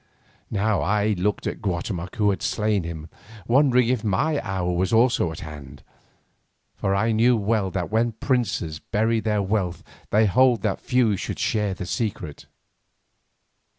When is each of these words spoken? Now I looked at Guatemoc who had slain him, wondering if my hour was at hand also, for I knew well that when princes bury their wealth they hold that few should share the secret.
Now 0.49 0.81
I 0.81 1.09
looked 1.09 1.45
at 1.45 1.61
Guatemoc 1.61 2.15
who 2.15 2.31
had 2.31 2.41
slain 2.41 2.81
him, 2.83 3.07
wondering 3.47 3.87
if 3.87 4.03
my 4.03 4.41
hour 4.41 4.71
was 4.71 4.91
at 4.91 4.97
hand 5.41 5.83
also, 5.85 5.85
for 6.73 6.95
I 6.95 7.11
knew 7.11 7.37
well 7.37 7.69
that 7.69 7.91
when 7.91 8.13
princes 8.13 8.79
bury 8.79 9.19
their 9.19 9.43
wealth 9.43 9.83
they 10.09 10.25
hold 10.25 10.63
that 10.63 10.81
few 10.81 11.17
should 11.17 11.37
share 11.37 11.75
the 11.75 11.85
secret. 11.85 12.47